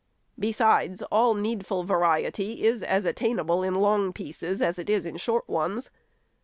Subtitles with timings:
[0.39, 5.91] Besides, all needful variety is as attainable in long pieces as in short ones.